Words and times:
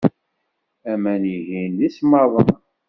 Aman-ihin 0.91 1.71
d 1.79 1.79
isemmaḍen. 1.87 2.49